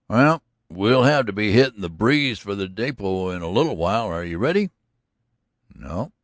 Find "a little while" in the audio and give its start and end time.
3.43-4.07